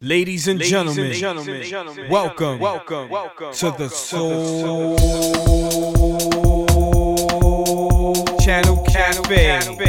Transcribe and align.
Ladies 0.00 0.46
and 0.46 0.60
gentlemen, 0.60 1.12
welcome, 2.08 2.60
welcome, 2.60 3.08
welcome 3.10 3.52
to 3.52 3.74
the 3.76 3.88
SOLE 3.88 4.96
Channel 8.38 8.84
Cafe. 8.84 9.87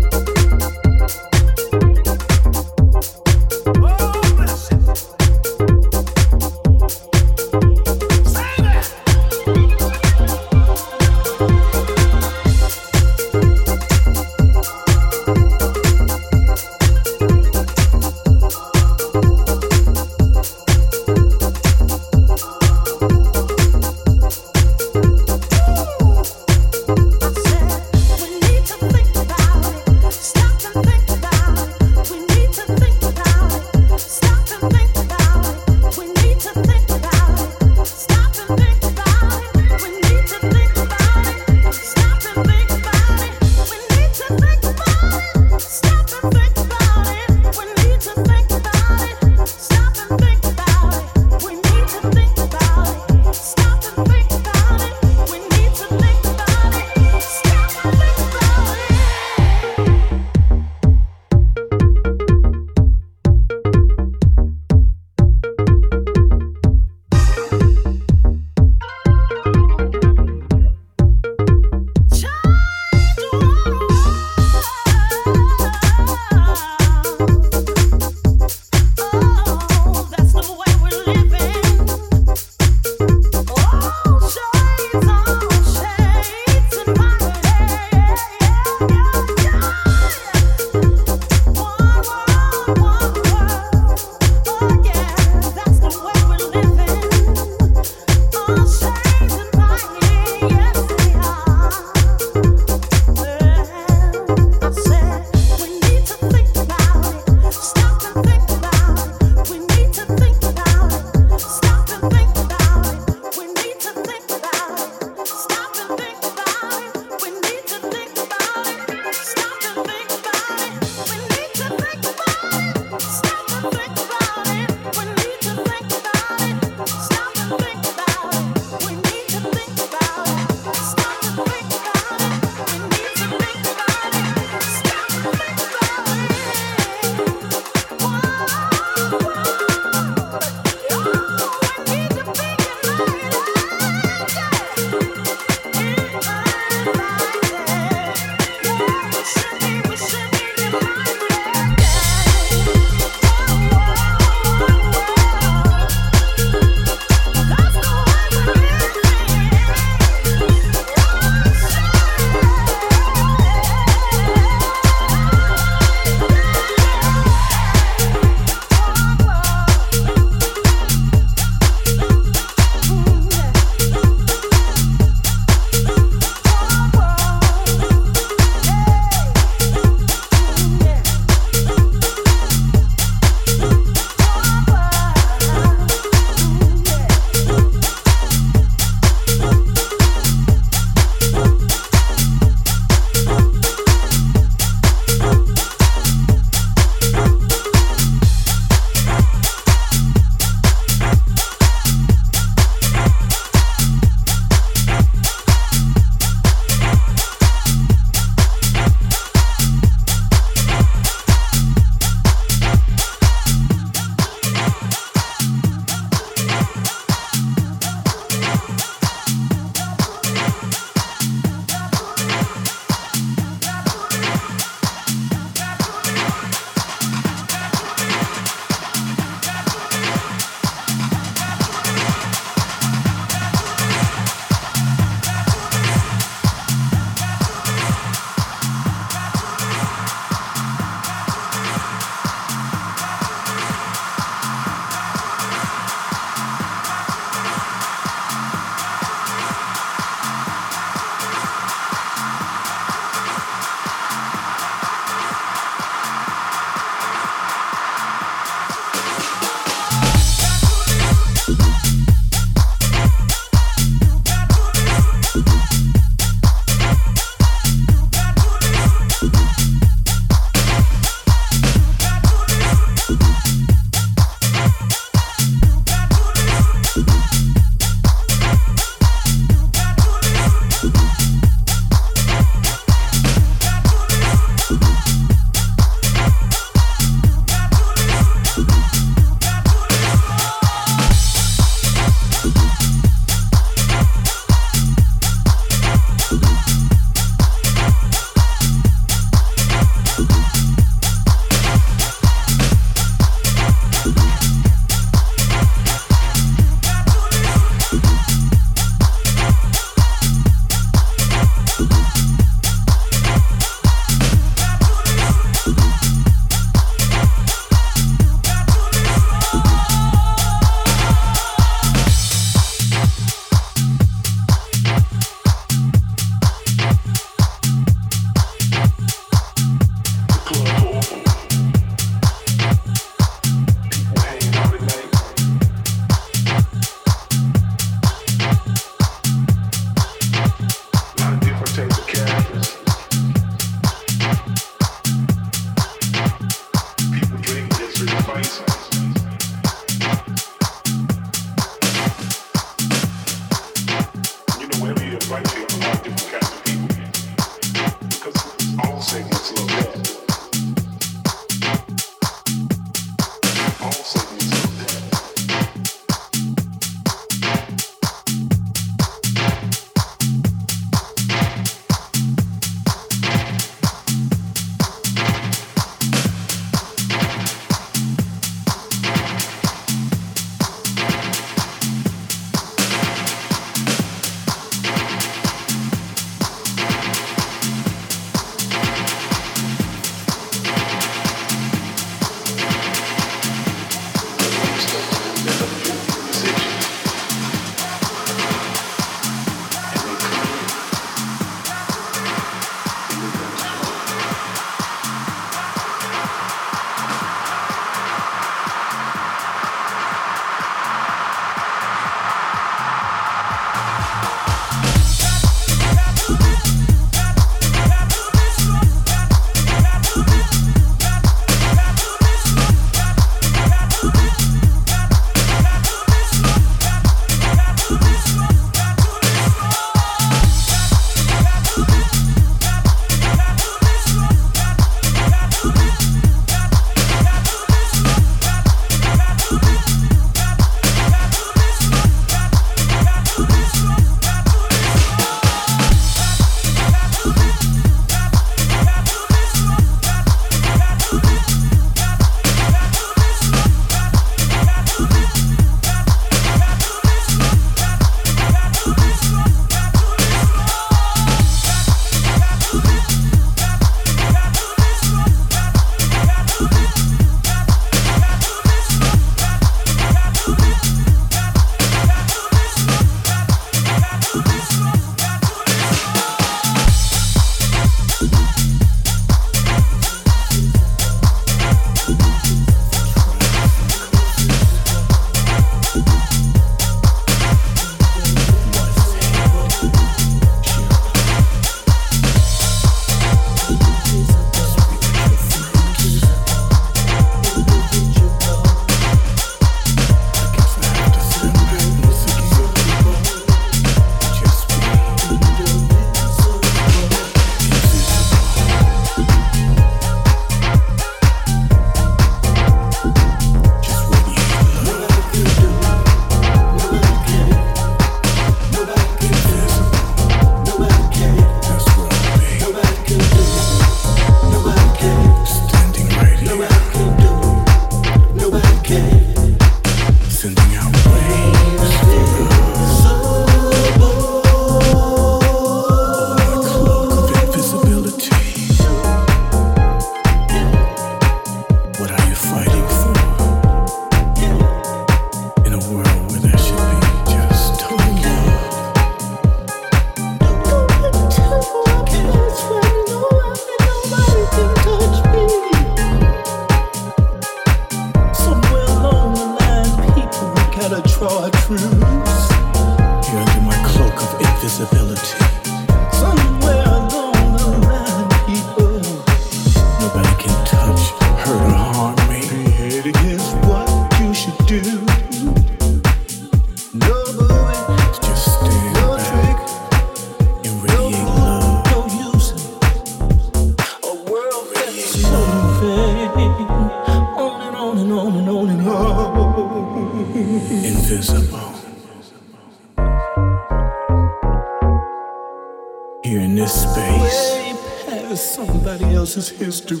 History. 599.71 600.00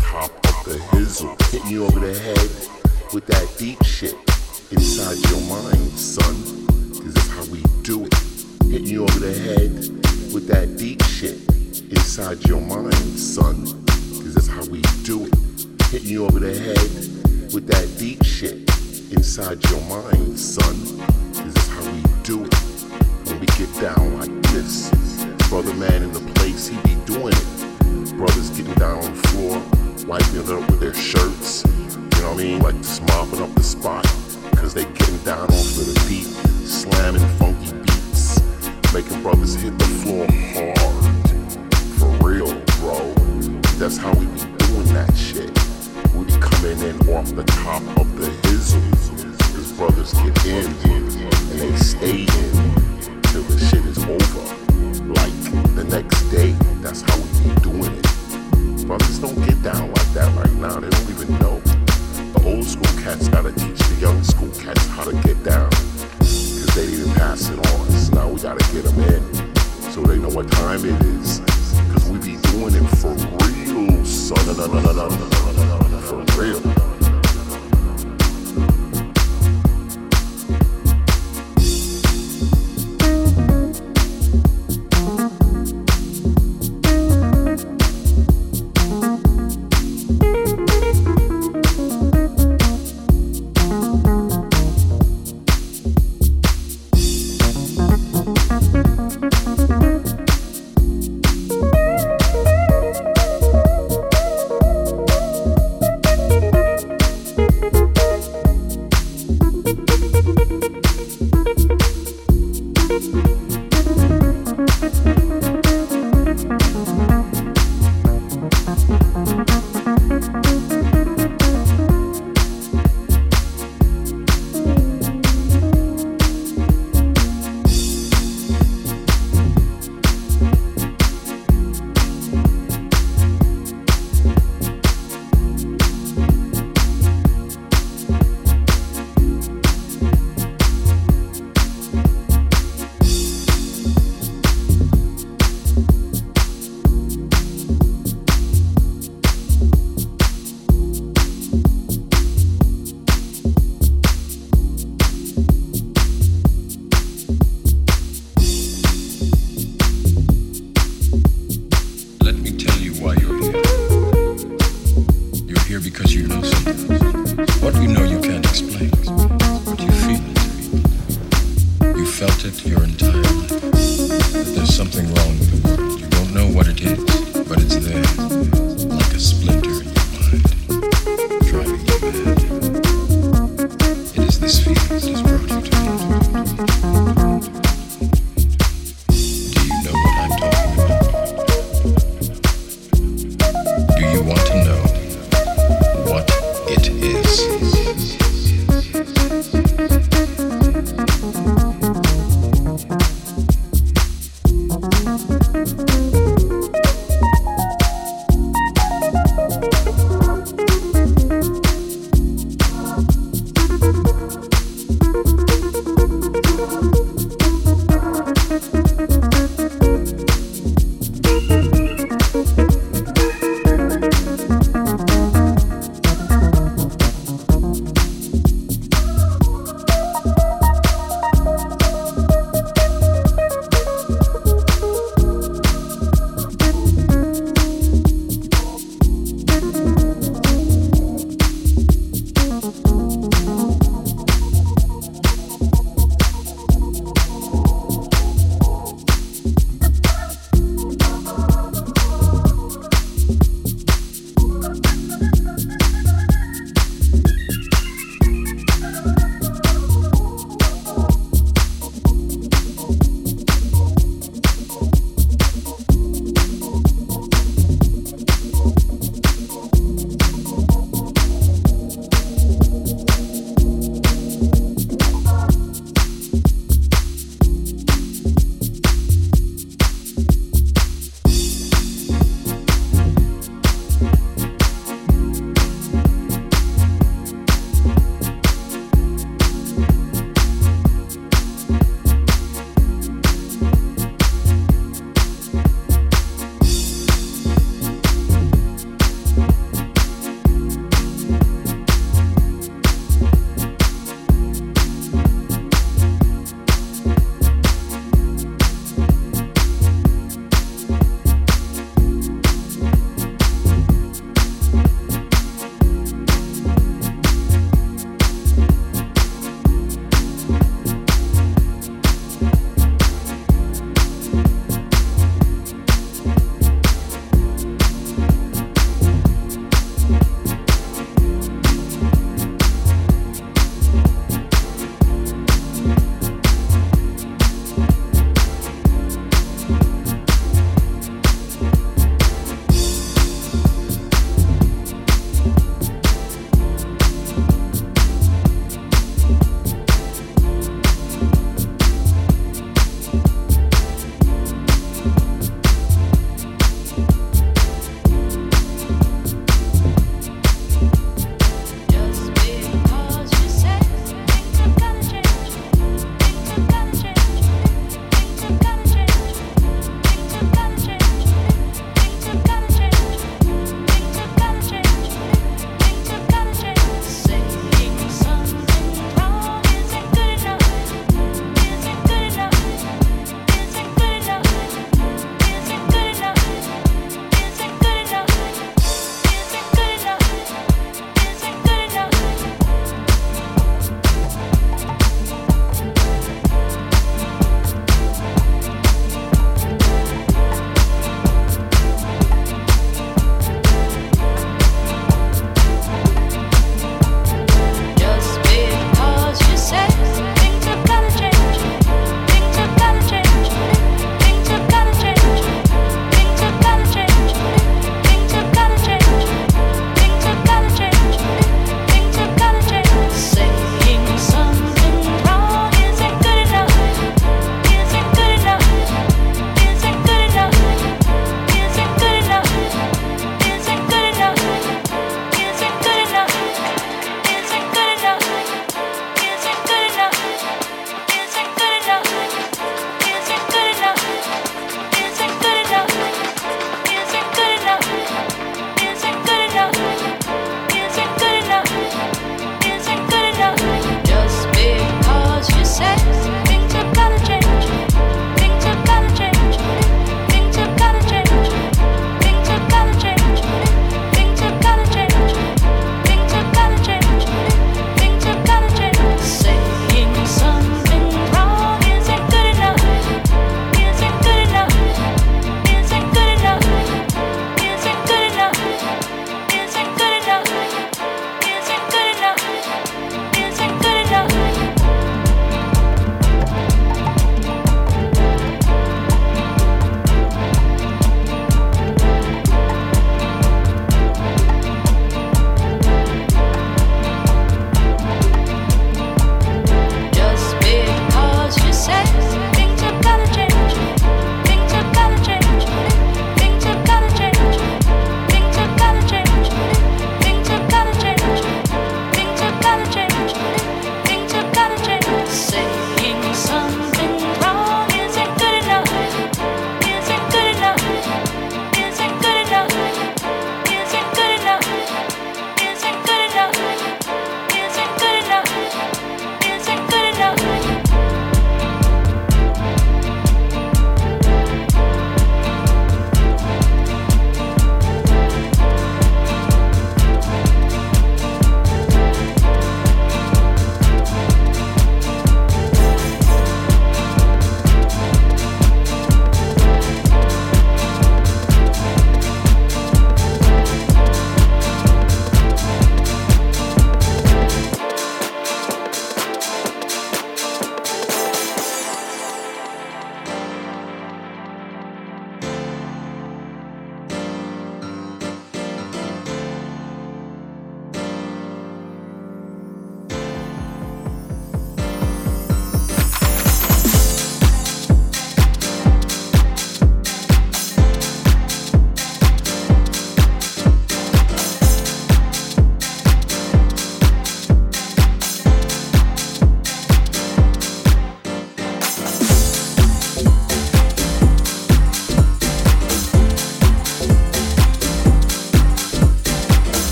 pop 0.00 0.30
the 0.64 0.78
hizzle, 0.90 1.40
hitting 1.50 1.70
you 1.70 1.86
over 1.86 2.00
the 2.00 2.18
head 2.18 2.50
with 3.14 3.24
that 3.26 3.48
deep 3.56 3.82
shit 3.84 4.14
inside 4.70 5.16
your 5.30 5.40
mind, 5.48 5.90
son. 5.98 6.34
This 7.04 7.14
that's 7.14 7.28
how 7.28 7.44
we 7.50 7.62
do 7.82 8.04
it. 8.04 8.14
Hitting 8.64 8.86
you 8.86 9.04
over 9.04 9.18
the 9.18 9.32
head 9.32 9.72
with 10.34 10.46
that 10.48 10.76
deep 10.76 11.02
shit 11.04 11.38
inside 11.90 12.44
your 12.46 12.60
mind, 12.60 12.94
son. 13.18 13.64
This 14.22 14.34
that's 14.34 14.46
how 14.46 14.64
we 14.66 14.82
do 15.04 15.26
it. 15.26 15.34
Hitting 15.90 16.08
you 16.08 16.26
over 16.26 16.38
the 16.38 16.58
head 16.58 17.52
with 17.54 17.66
that 17.68 17.88
deep 17.98 18.22
shit 18.24 18.68
inside 19.10 19.64
your 19.70 19.80
mind, 19.82 20.38
son. 20.38 20.76
This 21.32 21.54
that's 21.54 21.68
how 21.68 21.90
we 21.92 22.02
do 22.24 22.44
it. 22.44 22.54
When 23.24 23.40
we 23.40 23.46
get 23.46 23.72
down 23.80 24.18
like 24.18 24.42
this, 24.52 24.90
brother 25.48 25.72
man 25.74 26.02
in 26.02 26.12
the 26.12 26.20
place, 26.34 26.68
he 26.68 26.76
be 26.82 26.94
doing 27.06 27.32
it. 27.32 28.16
Brothers 28.18 28.50
getting 28.50 28.74
down 28.74 28.98
on 28.98 29.14
the 29.14 29.28
floor 29.28 29.77
wiping 30.08 30.50
up 30.50 30.70
with 30.70 30.80
their 30.80 30.94
shirts. 30.94 31.64
You 31.66 32.22
know 32.22 32.32
what 32.32 32.40
I 32.40 32.42
mean? 32.42 32.58
Like 32.60 32.76
just 32.76 33.02
mopping 33.02 33.42
up 33.42 33.54
the 33.54 33.62
spot. 33.62 34.04
Cause 34.56 34.72
they 34.72 34.84
getting 34.84 35.18
down 35.18 35.44
off 35.44 35.76
of 35.76 35.84
the 35.84 36.04
beat, 36.08 36.24
slamming 36.66 37.28
funky 37.36 37.72
beats, 37.84 38.40
making 38.94 39.22
brothers 39.22 39.54
hit 39.54 39.78
the 39.78 39.84
floor 40.00 40.26
hard. 40.56 41.04
For 42.00 42.26
real, 42.26 42.48
bro. 42.80 43.12
That's 43.76 43.98
how 43.98 44.12
we 44.14 44.24
be 44.26 44.40
doing 44.64 44.88
that 44.94 45.14
shit. 45.14 45.52
We 46.14 46.24
be 46.24 46.32
coming 46.40 46.80
in 46.80 46.96
off 47.10 47.28
the 47.34 47.44
top 47.44 47.82
of 48.00 48.08
the 48.16 48.28
hizzle. 48.48 48.80
Cause 49.54 49.72
brothers 49.72 50.14
get 50.14 50.46
in 50.46 50.66
and 50.86 51.60
they 51.60 51.76
stay 51.76 52.27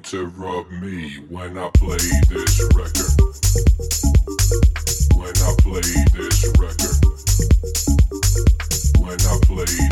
interrupt 0.00 0.70
me 0.72 1.10
when 1.28 1.58
I 1.58 1.68
play 1.74 1.98
this 2.30 2.58
record. 2.74 3.12
When 5.14 5.36
I 5.36 5.54
play 5.58 5.92
this 6.16 6.48
record. 6.58 6.96
When 8.98 9.20
I 9.20 9.38
play 9.42 9.89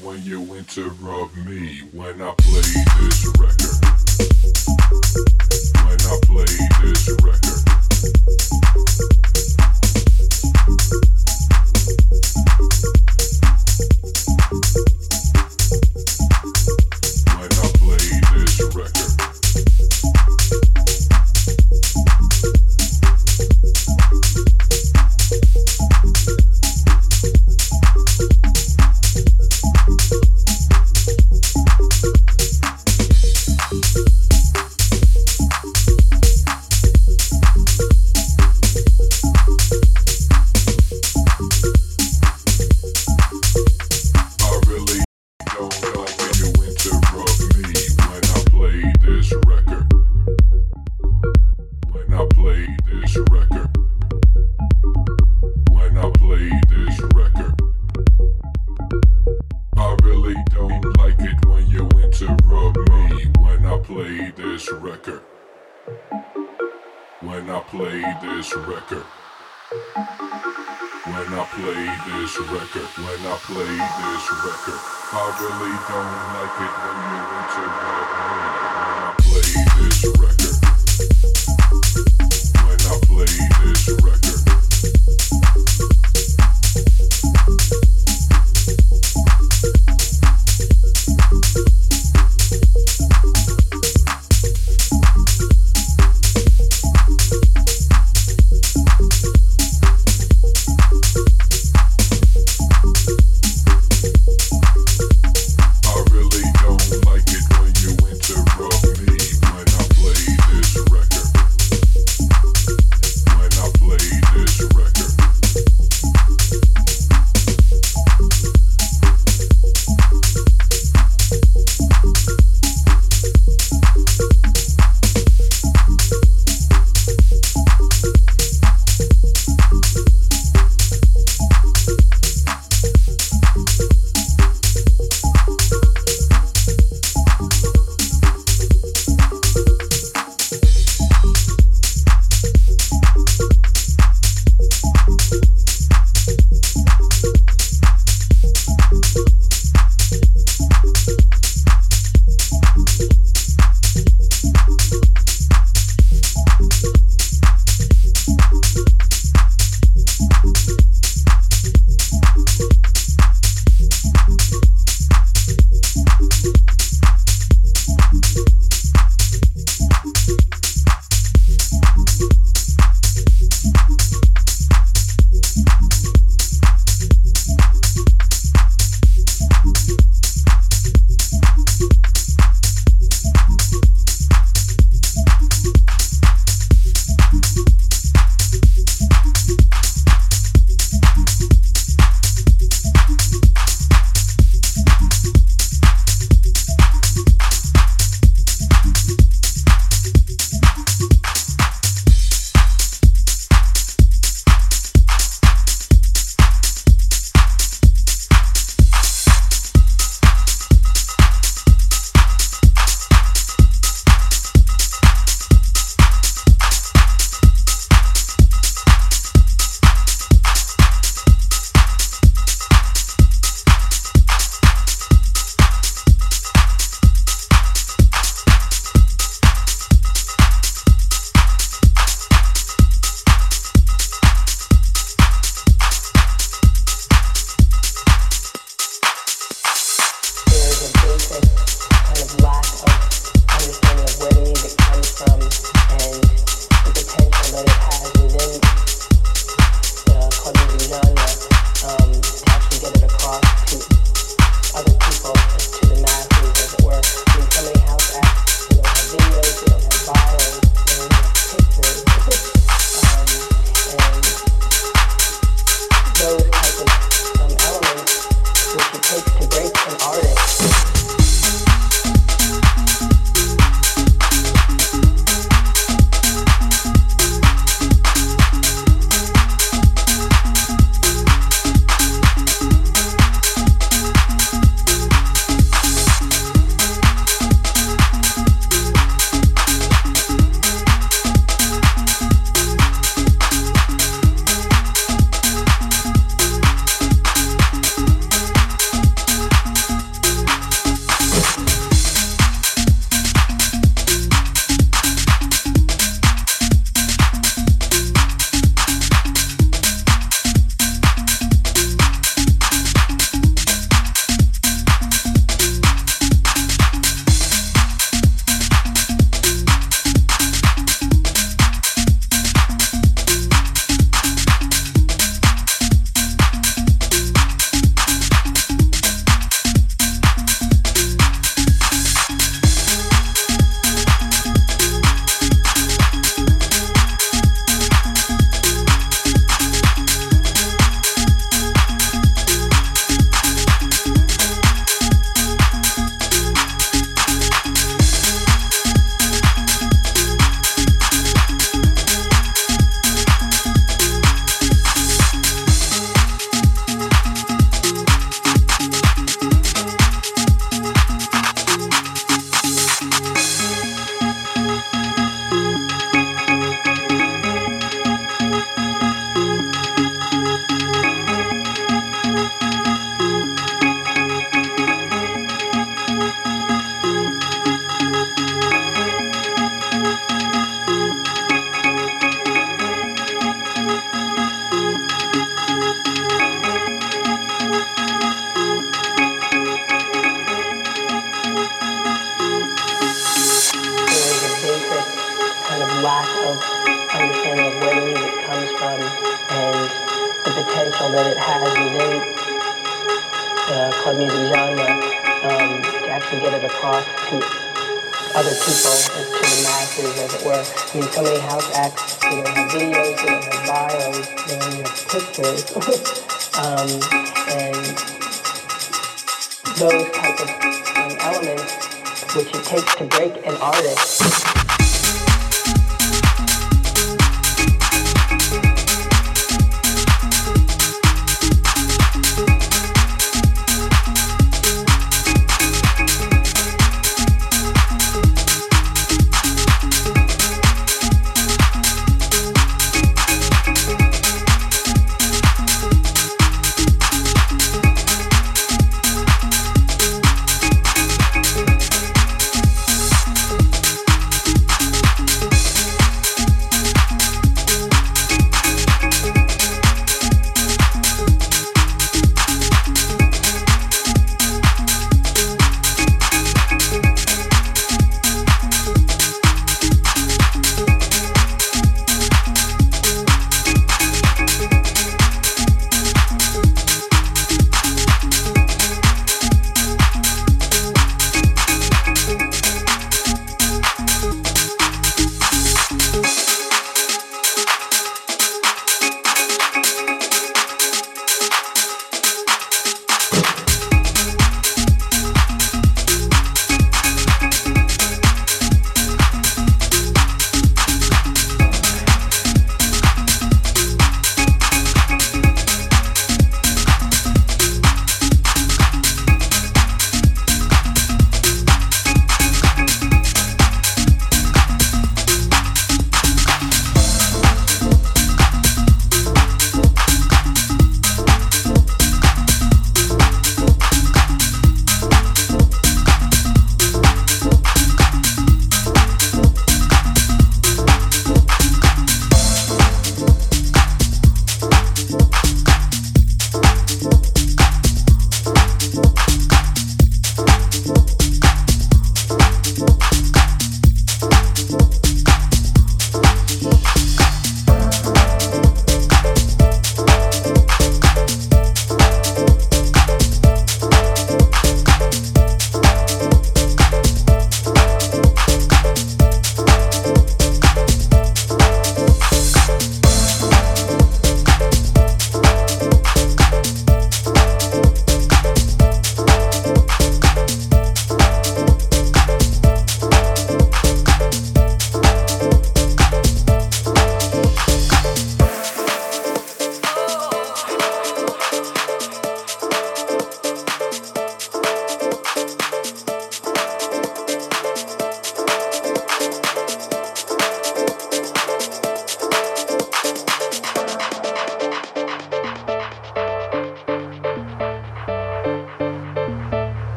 when 0.00 0.22
you 0.22 0.54
interrupt 0.54 1.36
me 1.36 1.80
when 1.92 2.20
I 2.22 2.34
play 2.38 2.60
this 3.00 3.26
record. 3.38 3.71